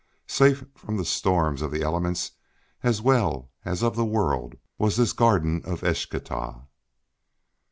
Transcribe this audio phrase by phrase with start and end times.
[0.25, 2.31] Safe from the storms of the elements
[2.81, 6.65] as well as of the world was this Garden of Eschtah.